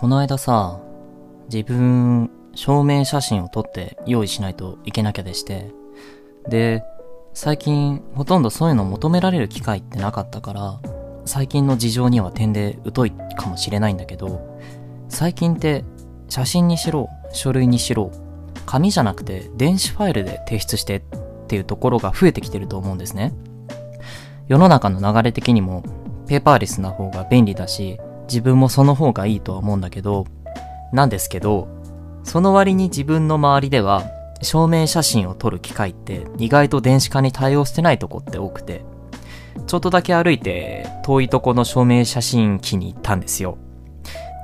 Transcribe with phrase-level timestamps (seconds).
[0.00, 0.80] この間さ、
[1.52, 5.70] 自分、証明写真を撮って用意しないといけなきゃでして。
[6.48, 6.82] で、
[7.34, 10.80] 最近ほとんどそういうの求められる機会ってなかったから、
[11.26, 14.58] 最近の事情には点で疎いかもしれないんだけど、
[15.10, 15.84] 最近って
[16.30, 18.10] 写真にしろ、書類にしろ、
[18.64, 21.02] 紙じゃなくて電子ファイルで提出してっ
[21.46, 23.34] ていうところが増えてきてると思うんですね。
[24.48, 25.82] 世の中の流れ的にも
[26.26, 28.00] ペーパーレスな方が便利だし、
[28.30, 30.24] 自分もその方がいいとは思うんだけど、
[30.92, 31.68] なんですけど、
[32.22, 34.04] その割に自分の周りでは、
[34.42, 38.84] 証明写真を撮る機会って意外と電子化に対応してないとこって多くて、
[39.66, 43.58] ちょっとだけ歩いて遠いとこの証明写真機に行ったんですよ。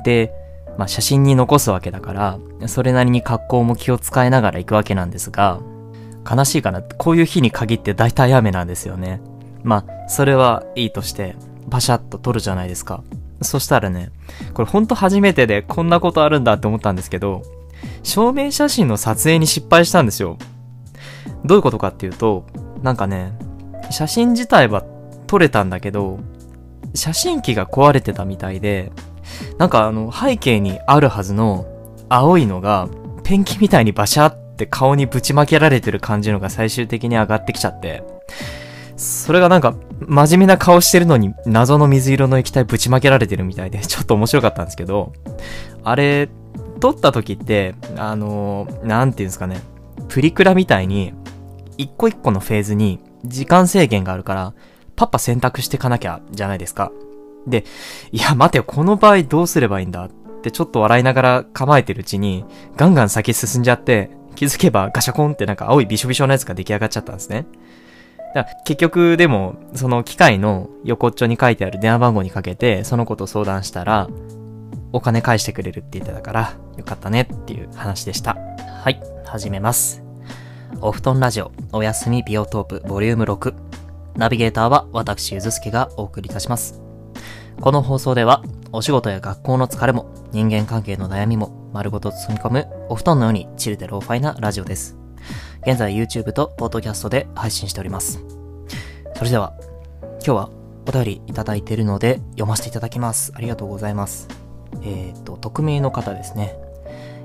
[0.05, 0.33] で、
[0.77, 5.61] まあ写真に残すわけだから、それなりに格好も気を使いながら行くわけなんですが、
[6.28, 6.83] 悲しいかな。
[6.83, 9.20] こういう日に限って大体雨なんですよね。
[9.62, 11.37] まあ、それはいいとして、
[11.69, 13.03] バシャッと撮るじゃないですか。
[13.43, 14.11] そしたらね、
[14.55, 17.43] これほんと初めてでこんなことあるんだって思ったんですけど、
[18.03, 20.39] 証明写真の撮影に失敗したんですよ。
[21.45, 22.47] どういうことかっていうと、
[22.83, 23.33] なんかね、
[23.91, 24.84] 写真自体は
[25.27, 26.19] 撮れたんだけど、
[26.95, 28.93] 写真機が壊れてたみたいで、
[29.59, 31.67] なんかあの背景にあるはずの
[32.09, 32.89] 青いのが
[33.25, 38.03] ペンキみたいにバシャって顔にぶちまけられてる感じのが最終的に上がってきちゃって、
[38.97, 45.12] それがなんか真面目な顔してるのに謎の水色の液体ぶちまけられてるみたいで ちょっと面白かったんですけど、
[45.84, 46.28] あれ、
[46.80, 49.61] 撮った時って、あのーなんていうんですかね、
[50.08, 51.14] プリクラみたいに
[51.78, 54.55] 一個一個のフェーズに時間制限があるから、
[54.94, 56.91] パッパ選択してかなきゃじゃないですか。
[57.47, 57.64] で、
[58.12, 60.10] いや待てよ、この場合どうすればいいんだっ
[60.42, 62.44] てちょっと笑いながら構えてるうちに、
[62.77, 67.47] ガンガン先進んじゃって、気づけばガシャコンってなんか青いびしょびしょのやつが出来上がっちゃったんですね。
[68.37, 74.11] だから結局でも、その機械の横っちょに書いてある電話番号にかけて、その子と相談したら、
[74.93, 78.37] お金返してくれるって言ってたから、よかったねっていう話でした。
[78.83, 80.03] はい、始めます。
[80.83, 83.55] お布団ラジオ、おやすみビオトープ、ボリューム6。
[84.16, 86.83] ナビゲーターは私、ゆずすけがお送りいたします。
[87.62, 94.99] この放送では、お仕事や学校の疲れも、人間関係の悩みも、丸ごと包み込む、お布団のようにチルでローファイなラジオです。
[95.66, 98.35] 現在 YouTube と Podcast で配信しております。
[99.16, 99.54] それでは、
[100.03, 100.50] 今日は
[100.87, 103.32] お便りいただいているので読ませていただきます。
[103.34, 104.28] ありがとうございます。
[104.82, 106.54] えっ、と、匿名の方ですね。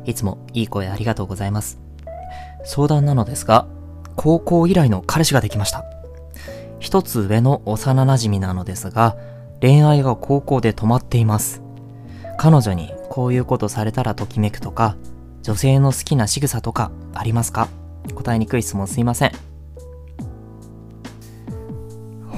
[0.05, 1.79] いつもいい声ありがとうございます。
[2.63, 3.67] 相談なのですが、
[4.15, 5.83] 高校以来の彼氏ができました。
[6.79, 9.17] 一つ上の幼馴染なのですが、
[9.59, 11.61] 恋愛が高校で止まっています。
[12.37, 14.95] 彼女にこういうことされたらときめくとか、
[15.43, 17.67] 女性の好きな仕草とかありますか？
[18.15, 19.50] 答えにくい質問すいません。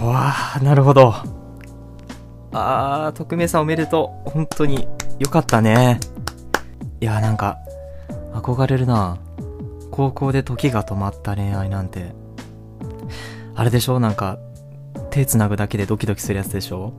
[0.07, 1.13] わあ、なるほど。
[2.51, 4.29] あー、匿名さんおめでとう。
[4.29, 4.87] 本当に
[5.19, 5.99] よかったね。
[7.01, 7.57] いや、なんか、
[8.33, 9.17] 憧れるな。
[9.91, 12.13] 高校で時が止まった恋愛なんて。
[13.55, 13.99] あれでしょ？
[13.99, 14.39] なんか、
[15.11, 16.93] 手繋ぐだけでドキドキするやつでしょ？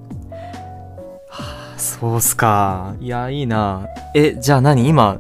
[1.29, 2.95] はあ、そうっすか。
[3.01, 3.89] いや、いいな。
[4.15, 4.89] え、じゃあ何？
[4.89, 5.19] 今、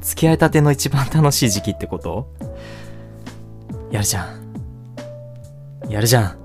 [0.00, 2.28] 付き合いたての一番楽しい時期ってこと？
[3.90, 4.40] やるじゃん。
[5.88, 6.39] やるじゃん。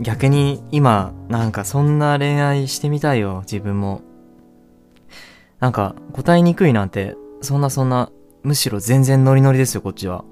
[0.00, 4.00] 逆に今、なんかそんな恋愛してみたいよ、自分も。
[5.60, 8.10] なんか答えにくいなんて、そんなそんな、
[8.42, 10.24] むしろ全然ノリノリですよ、こっちは。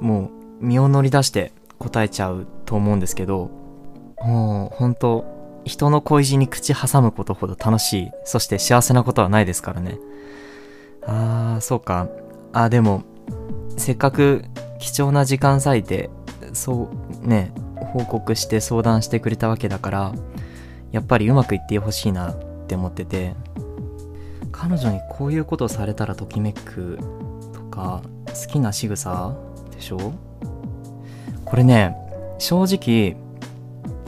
[0.00, 3.50] もう、身を乗り出して答えちゃうと思うんですけど、
[4.22, 5.24] もう、ほんと、
[5.64, 9.98] 人の恋路に口挟むことほど楽しい、そして幸せなことはないですからね。
[11.04, 12.08] あー、そうか。
[12.52, 13.02] あ、でも、
[13.76, 14.44] せっかく
[14.78, 16.10] 貴重な時間割いて、
[16.52, 16.88] そ
[17.24, 17.52] う、ね、
[17.96, 20.12] 報告して相談してくれたわけだから、
[20.92, 22.36] やっぱりうまくいってほしいなっ
[22.66, 23.34] て思ってて、
[24.52, 26.98] 彼女にこういうことされたらときめく
[27.54, 29.34] とか、好きな仕草
[29.74, 30.12] でしょ？
[31.46, 31.96] これね、
[32.38, 33.16] 正直、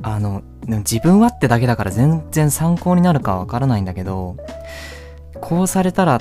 [0.02, 4.36] あの、自分はってだけだから全然参考になるかわからないんだけど、
[5.40, 6.20] こうされたらっ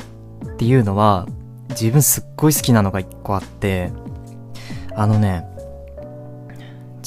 [0.58, 1.28] ていうのは、
[1.72, 3.92] 自分すっごい好きなのが一個あって、
[4.96, 5.46] あのね、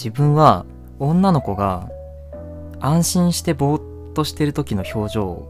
[0.02, 0.64] 自分は
[0.98, 1.90] 女の子が
[2.80, 5.46] 安心してぼーっとしてる時の表情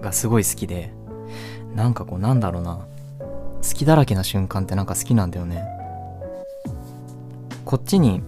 [0.00, 0.92] がすごい好きで、
[1.76, 2.84] なんかこうなんだろうな、
[3.20, 5.62] 好きだらけな瞬間ってなんか好きなんだよね。
[7.64, 8.24] こっちに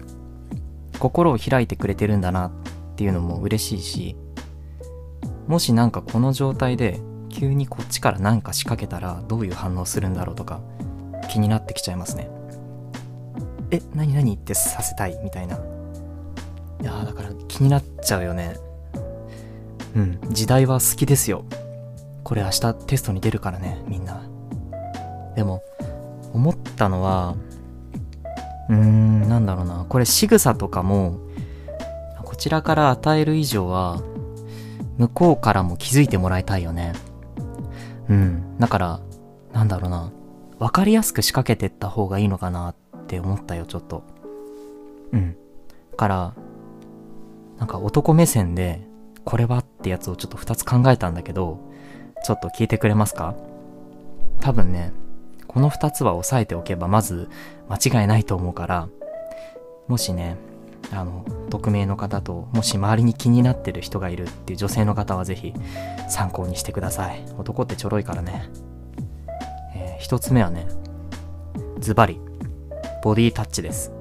[1.00, 2.50] 心を開いてくれてるんだなっ
[2.94, 4.16] ていうのも嬉しいし、
[5.48, 7.00] もしなんかこの状態で
[7.30, 10.60] 急にこっちから何か仕掛けたらどういう反応するんだろうとか
[11.28, 12.30] 気になってきちゃいますね。
[13.74, 15.56] え、何何ってさせたいみたいな。
[15.56, 15.58] い
[16.84, 18.56] やーだから気になっちゃうよね。
[19.96, 21.44] うん、時代は好きですよ。
[22.22, 24.22] これ明日テストに出るからね、みんな。
[25.34, 25.62] でも、
[26.32, 27.36] 思ったのは、
[28.68, 29.86] うーん、なんだろうな。
[29.88, 31.18] これ仕草とかも、
[32.24, 34.02] こちらから与える以上は、
[34.98, 36.92] 向こうからも気づいてもらいたいよね。
[38.08, 38.56] うん。
[38.58, 39.00] だから、
[39.52, 40.12] なんだろうな。
[40.58, 44.02] わかりやすく仕掛けてった方がいいのかなってって思ったよ、ちょっと。
[45.12, 45.36] うん。
[45.96, 46.34] から、
[47.58, 48.80] なんか男目線で、
[49.24, 51.58] これはってやつをちょっと2つ考えたんだけど、
[52.24, 53.34] ちょっと聞いてくれますか？
[54.40, 54.92] 多分ね、
[55.46, 57.28] この2つは押さえておけばまず
[57.68, 58.88] 間違いないと思うから、
[59.86, 60.36] もしね、
[60.92, 65.52] あの、匿名の方と、もし周りに気になってる人がいるっていう女性の方はぜひ
[66.08, 67.24] 参考にしてください。
[67.38, 68.48] 男ってちょろいからね。
[69.74, 70.66] えー、つ目はね、
[71.78, 72.20] ズバリ、
[73.04, 73.92] ボディタッチです。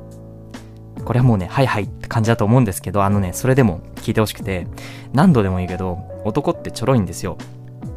[1.03, 4.65] これはもうね、はいはいって感じだと思うんですけど、あのね、それでも聞いてほしくて、
[5.11, 7.37] 何度でもいいけど、男ってちょろいんですよ。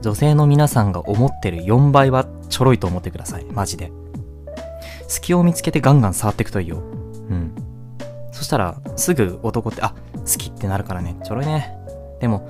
[0.03, 3.45] 女性の皆さんが思ってる4倍はちょろいと思ってください。
[3.45, 3.93] マジで。
[5.07, 6.79] 隙を見つけてガンガン触っていくといいよ。
[6.79, 6.81] う
[7.33, 7.55] ん。
[8.33, 11.73] そしたら、すぐ男って、あ、好きってなるからね、ちょろいね。
[12.21, 12.49] でも、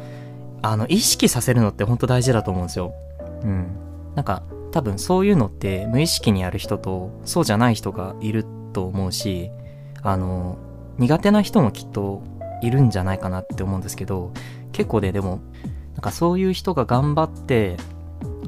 [0.62, 2.94] あの、意識させるのってほんと大事だと思うんですよ。
[3.42, 3.66] うん。
[4.14, 4.42] なんか、
[4.76, 8.44] 多分そういうのって無意識にやる人と、そうじゃない人がいる
[8.74, 9.50] と思うし、
[10.02, 10.58] あの、
[10.98, 12.22] 苦手な人もきっと
[12.60, 14.34] いるんじゃないかなって思うんですけど、
[14.72, 15.40] 結構ね、でも、
[15.94, 17.78] なんかそういう人が頑張って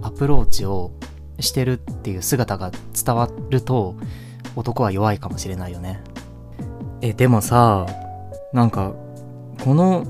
[0.02, 0.92] アプローチを
[1.40, 3.96] してるっていう姿が伝わると、
[4.54, 6.02] 男は弱いかもしれないよね。
[7.00, 7.86] え、でもさ、
[8.52, 8.92] なんか、
[9.64, 10.04] この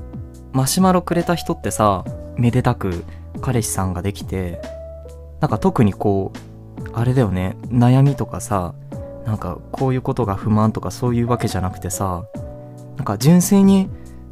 [0.50, 2.04] マシュマロくれた人ってさ、
[2.36, 3.04] めでたく
[3.40, 4.60] 彼氏さんができて、
[5.40, 6.38] なんか特にこう、
[6.92, 8.74] あれだよね、悩みとかさ、
[9.24, 12.24] なんかこういうことが不満とかそういうわけじゃなくてさ、
[12.96, 13.88] なんか純粋に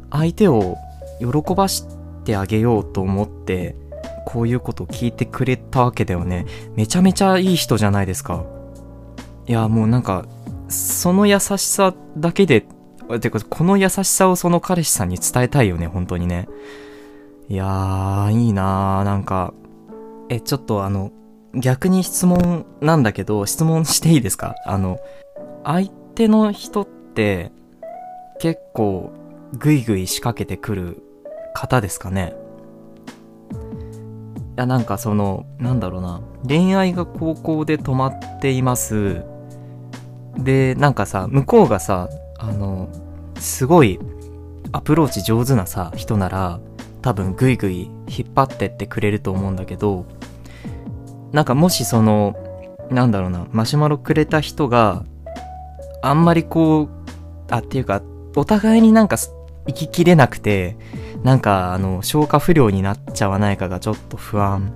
[0.09, 0.75] 相手を
[1.19, 1.85] 喜ばし
[2.23, 3.75] てあげようと思って、
[4.25, 6.45] こういうことを聞いてくれたわけだよね。
[6.75, 8.43] めちゃめちゃいい人じゃないですか。
[9.45, 10.25] いや、もうなんか、
[10.67, 12.65] その優しさだけで、
[13.21, 16.49] てか、この優しさをその彼氏さんに伝えたいよね、本当にね。
[17.47, 19.53] いやー、いいなー、なんか。
[20.29, 21.11] え、ちょっとあの、
[21.53, 24.55] 逆に質問なんだけど、質問していいですか？
[24.65, 24.99] あの、
[25.63, 27.51] 相手の人って、
[28.39, 29.11] 結構、
[29.57, 31.03] ぐいぐい仕掛けてくる
[31.53, 32.35] 方ですかね？
[34.57, 36.21] いや、なんかその、なんだろうな。
[36.47, 39.23] 恋愛が高校で止まっています。
[40.37, 42.89] で、なんかさ、向こうがさ、あの、
[43.39, 43.99] すごい
[44.71, 46.59] アプローチ上手なさ、人なら、
[47.01, 50.05] 多分グイグイ引っ張ってってくれると思うんだけど、
[51.31, 52.35] なんかもしその、
[52.89, 55.03] なんだろうな、マシュマロくれた人が、
[56.01, 56.89] あんまりこう、
[57.49, 58.01] あ、っていうか、
[58.35, 59.17] お互いになんか
[59.67, 60.77] 生ききれなくて、
[61.23, 64.73] なんかあの、消化不良になっちゃわないかがちょっと不安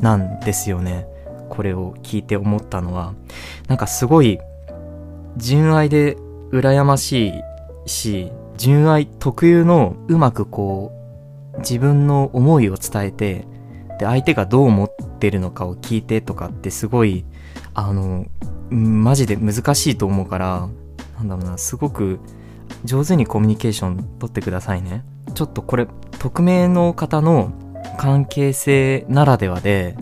[0.00, 1.06] なんですよね。
[1.48, 3.14] これを聞いて思ったのは、
[3.68, 4.38] なんかすごい、
[5.36, 6.16] 純愛で
[6.50, 7.42] 羨まし
[7.86, 10.92] いし、純愛特有のうまくこ
[11.56, 13.46] う、自分の思いを伝えて、
[13.98, 17.24] で、相手がどう思ってるのかを聞いてとかってすごい、
[17.74, 18.26] あの、
[18.70, 20.68] マジで難しいと思うから、
[21.18, 22.20] なんだろうな、すごく
[22.84, 25.04] 上手にコミュニケーション取ってくださいね。
[25.34, 25.86] ちょっとこれ、
[26.18, 27.52] 匿名の方の
[27.98, 29.96] 関係性ならではで、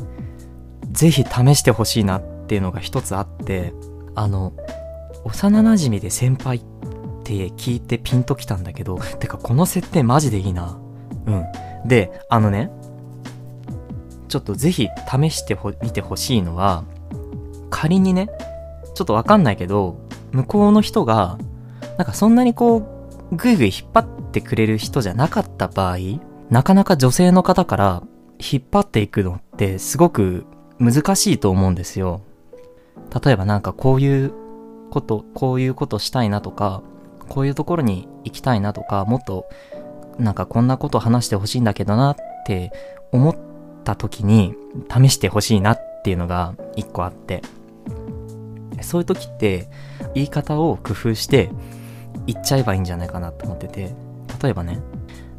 [0.91, 3.73] ぜひ試してほしいなっていうのが一つあって、
[4.15, 4.53] あの、
[5.25, 6.63] 幼馴染で先輩っ
[7.25, 10.79] て聞いてピンときたんだけど、てかこの設定マジでいいな。
[11.27, 11.45] うん。
[11.87, 12.71] で、あのね、
[14.33, 16.85] ちょっとぜひ試してみてほしいのは、
[17.69, 18.31] 仮にね、
[18.95, 19.99] ちょっとわかんないけど、
[20.31, 21.37] 向こうの人が、
[21.99, 22.79] なんかそんなにこ
[23.31, 25.99] う、ぐいぐい引っ張ってくれる人じゃなかった場合、
[26.49, 28.03] なかなか女性の方から
[28.39, 30.47] 引っ張っていくのってすごく
[30.79, 32.23] 難しいと思うんですよ。
[33.23, 34.33] 例えばなんかこういう
[34.89, 36.81] こと、こういうことしたいなとか、
[37.29, 39.45] こういうところに行きたいなとか、もっと
[40.19, 42.73] なんかこんなこと話してほしいんだけどなって
[43.13, 43.52] 思っ
[43.83, 44.55] った時に
[44.91, 47.43] 試してほしいなっていうのが一個あって、
[48.81, 49.69] そういう時って
[50.15, 51.51] 言い方を工夫して
[52.27, 53.95] 言っちゃえばいいんじゃないかなと思ってて、
[54.43, 54.79] 例えばね、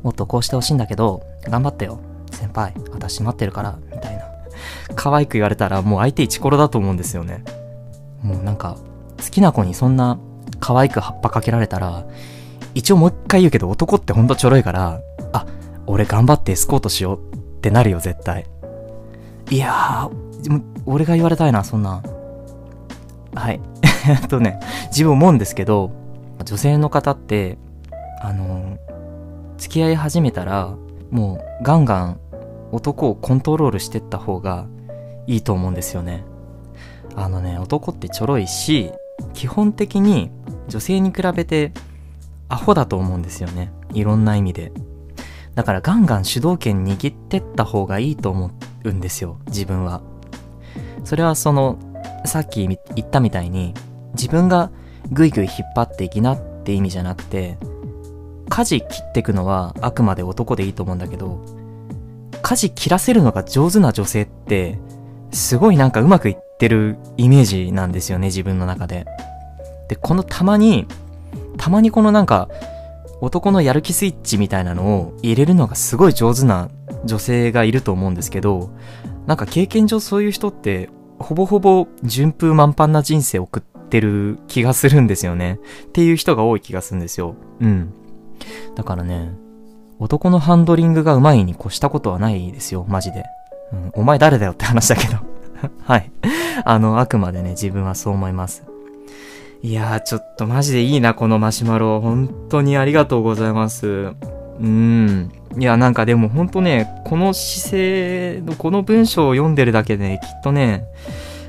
[0.03, 1.99] もっとこうしてほしいんだけど、頑張ってよ。
[2.31, 4.23] 先輩、私待ってるから、みたいな。
[4.95, 7.43] 可愛く言われたらもう相手イチコロだと思うんですよね。
[8.21, 8.77] もうなんか、
[9.17, 10.19] 好きな子にそんな
[10.59, 12.05] 可愛く葉っぱかけられたら、
[12.75, 14.99] 一応もう一回言うけど男ってほんとちょろいから、
[15.31, 15.45] あ、
[15.85, 17.19] 俺頑張ってエスコートしよう
[17.63, 18.45] ってなるよ、絶対。
[19.49, 22.03] いやー、俺が言われたいな、そんな。
[23.33, 23.61] はい。
[24.09, 25.91] えっとね、自分思うんですけど、
[26.43, 27.57] 女性の方って、
[28.21, 28.77] あの、
[29.57, 30.73] 付き合い始めたら、
[31.09, 32.19] もうガンガン
[32.73, 34.65] 男をコントロールしてった方が
[35.25, 36.25] いいと思うんですよね。
[37.15, 38.91] あのね、男ってちょろいし、
[39.33, 40.31] 基本的に
[40.67, 41.71] 女性に比べて
[42.49, 43.71] アホだと思うんですよね。
[43.93, 44.73] いろんな意味で。
[45.55, 48.51] だからガンガン主導権握ってった方がいいと思
[48.83, 50.01] うんですよ、自分は。
[51.03, 51.77] それはその、
[52.25, 53.73] さっき言ったみたいに、
[54.13, 54.71] 自分が
[55.11, 57.57] ぐいぐい引っ張っていきなって意味じゃなくて、
[58.49, 61.39] 舵切ってくのはあくまで男でいいと思うんだけど、
[62.41, 64.79] 舵切らせるのが上手な女性って、
[65.31, 69.05] すごいなんかうまくいってるイメージなんですよね、自分の中で。
[69.87, 70.87] で、このたまに、
[71.57, 72.49] たまにこのなんか、
[73.23, 76.69] 男のやる気スイッチみたいなのを入れるのがすごい上手な
[77.05, 78.69] 女性がいると思うんですけど、
[79.27, 80.89] なんか経験上そういう人って、
[81.19, 85.61] ほぼほぼ順風満帆な人生を送ってる気がするんですよね。
[85.85, 87.37] っていう人が多い気がするんですよ。
[87.61, 87.93] うん。
[88.75, 89.31] だからね、
[89.99, 93.23] 男のハンドリングが上手いに越したことはないですよ、マジで。
[93.71, 95.19] うん、お前誰だよって話だけど
[95.87, 96.11] はい。
[96.65, 98.65] あの、あくまでね、自分はそう思います。
[99.63, 102.01] いやー、ちょっとマジでいいな、このマシュマロ。
[102.01, 104.11] 本当にありがとうございます。
[104.59, 105.31] うん。
[105.57, 110.83] いや、なんかでも本当ね、この姿勢の、この文章を読んでるだけで、ね、きっとね、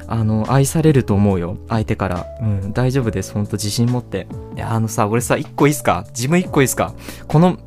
[0.06, 1.58] あの、愛されると思うよ。
[1.68, 2.26] 相手から。
[2.40, 3.32] うん、大丈夫です。
[3.32, 4.28] ほんと自信持って。
[4.54, 6.04] いや、あのさ、俺さ、一個いいっすか？
[6.10, 6.94] 自分一個いいっすか？
[7.26, 7.58] この、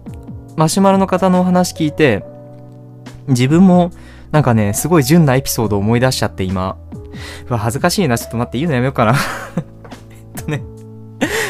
[0.56, 2.24] マシュマロの方のお話聞いて、
[3.28, 3.92] 自分も、
[4.32, 6.78] なんかね、すごい純なエピソードを思い出しちゃって、今。
[7.50, 8.18] うわ、恥ずかしいな。
[8.18, 9.16] ちょっと待って、言うのやめようかな
[10.48, 10.64] ね、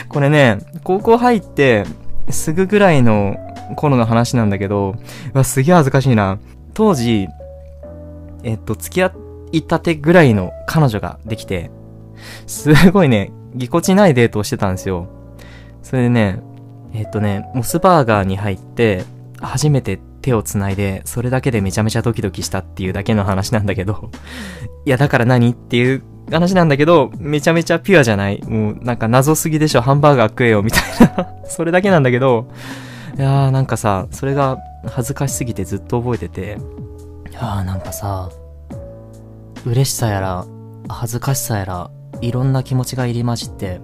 [0.10, 1.86] これね、高校入って、
[2.30, 3.38] すぐぐらいの
[3.76, 4.96] 頃の話なんだけど、
[5.34, 6.40] わ、すげえ恥ずかしいな。
[6.74, 7.28] 当時、
[8.44, 9.14] えっと、付き合
[9.52, 11.72] いたてぐらいの彼女ができて、
[12.46, 15.08] すごいね、ぎこちないデートをしてたんですよ。
[15.84, 16.42] それでね、
[16.94, 19.04] えっとね、モスバーガーに入って、
[19.40, 24.12] 初めて手を繋いで、それだけでめちゃめちゃドキドキしたっていうだけの話なんだけど、
[24.86, 32.48] いや、だから何っていう話なんだけど、めちゃめちゃピュアじゃないもう、なんか謎すぎでしょ、ハンバーガー食えよ、みたいな それだけなんだけど、
[33.18, 36.58] いやーなんかさ、それが恥ずかしすぎてずっと覚えてて、
[37.32, 38.30] いやーなんかさ、
[39.66, 40.46] 嬉しさやら、
[40.90, 41.90] 恥ずかしさやら、
[42.22, 43.80] いろんな気持ちが入り混じって、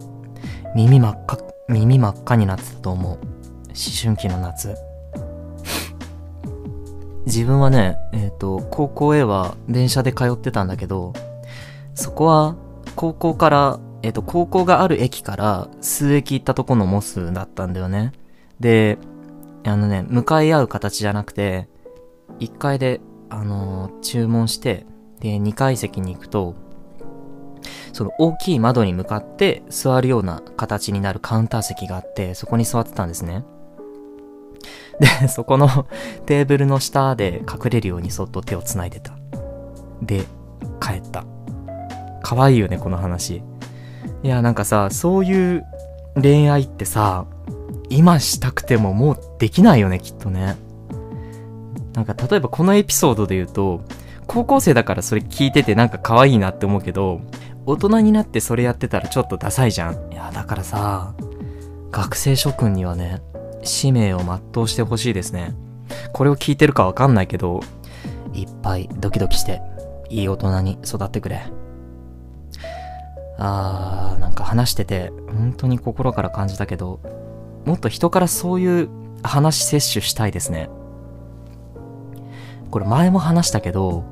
[0.76, 1.38] 耳真っ赤、
[1.70, 3.12] 耳真っ赤になってたと思う。
[3.14, 3.20] 思
[4.02, 4.76] 春期の夏。
[7.26, 11.14] 自分はね、えっ、ー、と、高校へは電車で通ってたんだけど、
[11.96, 12.56] そこは
[12.96, 18.12] 高校から、えっ、と、高校がある駅から数駅行ったとこのモスだったんだよね。
[18.60, 18.98] で、
[19.64, 21.68] あのね、向かい合う形じゃなくて、
[22.40, 24.86] 1階で、あのー、注文して、
[25.20, 26.56] で、2階席に行くと、
[27.94, 33.46] その大きい窓に向かって座るような形になるカウンター席があって、そこに座ってたんですね。
[35.00, 35.88] で、 そこの
[36.26, 39.14] テーブルの下で隠れるようにそっと手を繋いでた。
[40.02, 40.26] で、
[40.82, 41.24] 帰った。
[42.24, 43.44] 可愛いよね、この話。
[44.24, 45.64] いや、なんかさ、そういう
[46.20, 47.26] 恋愛ってさ、
[47.90, 50.58] 今したくてももうできないよね、きっとね。
[51.94, 53.82] なんか例えばこのエピソードで言うと、
[54.26, 57.22] 高校生だからそれ聞いててなんか可愛いなって思うけど、
[57.66, 60.12] 大人になってそれやってたらちょっとダサいじゃん。
[60.12, 61.14] いや、だからさ、
[61.92, 63.22] 学生諸君にはね、
[63.64, 65.54] 使命を全うしてほしいですね。
[66.14, 67.62] これを聞いてるかわかんないけど、
[68.34, 69.62] いっぱいドキドキして、
[70.10, 71.44] いい大人に育ってくれ。
[73.38, 77.00] あー、なんか話してて、本当に心から感じたけど、
[77.66, 78.90] もっと人からそういう
[79.24, 80.70] 話摂取したいですね。
[82.72, 84.04] これ前も話したけど、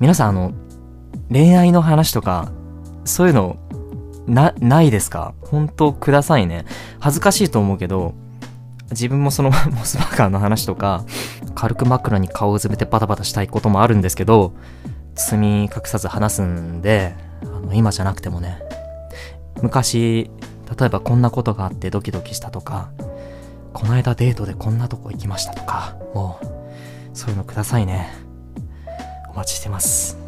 [0.00, 0.52] 皆さんあの、
[1.30, 2.50] 恋愛の話とか、
[3.04, 3.56] そういうの、
[4.26, 5.34] な、ないですか？
[5.42, 6.64] 本当くださいね。
[7.00, 8.14] 恥ずかしいと思うけど、
[8.90, 11.04] 自分もその モスバーガーの話とか、
[11.54, 14.52] 軽く枕に顔をずめてバタバタしたいこともあるんですけど、
[15.14, 17.14] 包み隠さず話すんで、
[17.72, 18.58] 今じゃなくてもね、
[19.62, 20.30] 昔、
[20.78, 22.90] 例えばこんなことがあってドキドキしたとか、
[23.72, 26.46] この間デートでこんなとこ行きましたとか、もう、
[27.16, 28.12] そういうのくださいね。
[29.32, 30.21] お待ちしてます。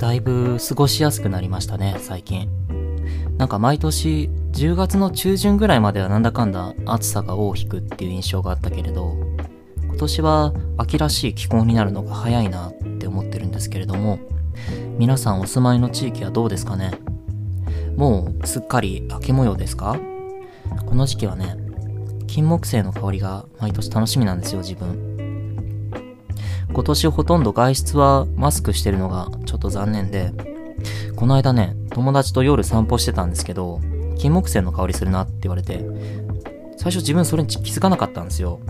[0.00, 2.48] だいぶ過ごしやすくなりましたね、最近。
[3.36, 9.14] なんか毎年10月の中旬ぐらいまではなんだかんだ暑さが尾を引くっていう印象があったけれど、
[9.84, 14.18] 今年は秋らしい気候になるのが早いなって思ってるんですけれども、
[14.96, 16.92] 皆さんお住まいの地域はどうですかね？
[17.94, 19.98] もうすっかり秋模様ですか？
[20.86, 21.58] この時期はね、
[22.26, 25.09] 金木犀の香りが毎年楽しみなんですよ、自分。
[26.72, 30.32] 今年ほとんど外出はマスクしてるのがちょっと残念で、
[31.16, 33.80] この間ね、友達と夜散歩してたんですけど、
[34.18, 35.84] 金木犀の香りするなって言われて、
[36.76, 38.60] 最初自分それに気づかなかったんですよ。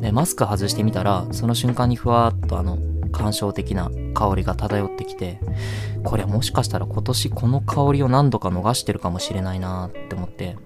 [0.00, 2.78] で、マスク外してみたら、その瞬間にふわーっとあの、
[3.12, 5.40] 感傷的な香りが漂ってきて、
[6.04, 10.56] これもしかしたら今年この香りを何度か逃してるかもしれないなって思って、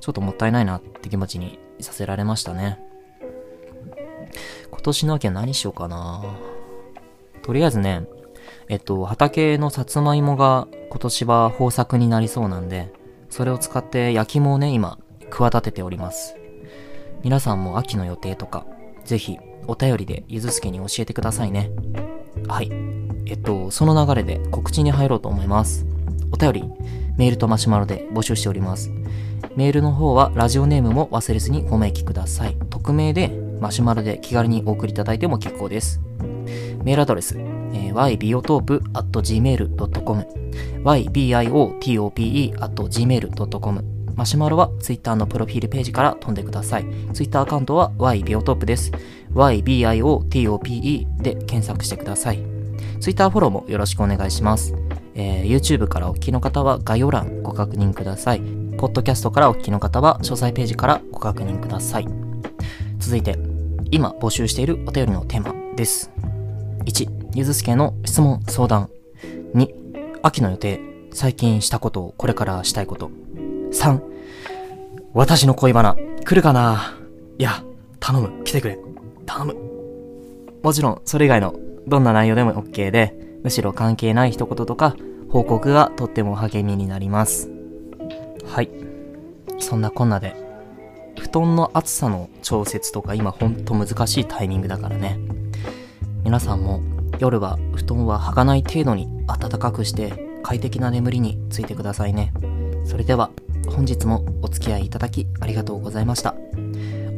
[0.00, 2.78] ちょっともったいないなって気持ちにさせられましたね。
[4.72, 6.24] 今年の秋は何しようかな
[7.42, 8.06] とりあえずね、
[8.68, 12.92] えっと、畑のさつまいもが今年は豊作になりそうなんで、
[13.30, 14.98] それを使って焼き芋をね、今、
[15.30, 16.36] 企てております。
[17.22, 18.66] 皆さんも秋の予定とか、
[19.04, 21.70] ぜひお便りでゆずすけに教えてくださいね。
[22.48, 22.70] はい。
[23.26, 25.86] えっと、その流れで告知に入ろうと思います。
[26.32, 26.64] お便り、
[27.16, 28.90] メールとマシュマロで募集しております。
[29.54, 32.56] メールの方はラジオネームも忘れずにご明記ください。
[32.70, 36.00] 匿名でマシュマロで気軽にお送りいただいても結構です。
[36.84, 40.26] メールアドレス、えー、ybiotope.gmail.com
[40.84, 43.84] ybiotope.gmail.com
[44.16, 46.86] マシュマロは Twitter のプロフィールページから飛んでください。
[47.12, 48.90] Twitter アカウントは ybiotope です。
[49.32, 52.42] ybiotope で検索してください。
[53.00, 54.74] Twitter フォローもよろしくお願いします。
[55.14, 58.40] えー、YouTube からお聞きの方は概要欄ご確認ください。
[58.76, 62.08] ポッドキャストからお聞きの方は詳細ページからご確認ください。
[62.98, 63.51] 続いて、
[63.90, 66.10] 今募集しているお便りのテーマです。
[66.84, 68.90] 1、ゆずすけの質問、相談。
[69.54, 69.68] 2、
[70.22, 70.80] 秋の予定、
[71.12, 73.10] 最近したことをこれからしたいこと。
[73.72, 74.00] 3、
[75.12, 76.98] 私の恋バナ、来るかな？
[77.38, 77.64] いや、
[78.00, 78.78] 頼む、来てくれ。
[79.26, 79.56] 頼む。
[80.62, 81.54] もちろん、それ以外の
[81.86, 84.96] どんな内容でも OK で、むしろ関係ない一言とか、
[85.28, 87.50] 報告がとっても励みになります。
[88.46, 88.70] はい。
[89.58, 90.36] そんなこんなで、
[91.32, 95.18] 団の厚さの調節とか今ほんと難しいタイミングだからね。
[96.24, 96.82] 皆さんも
[97.18, 102.32] 夜は布団は履かない程度に暖かくして快適な眠りについてくださいね。
[102.84, 103.30] それでは
[103.66, 106.34] 本日もお付き合いいただきありがとうございました。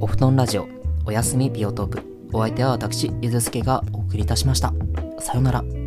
[0.00, 0.66] お布団ラジオ
[1.06, 4.72] おやすみビオトープお相手は私ゆずすけがお送りいたしました。
[5.20, 5.83] さようなら。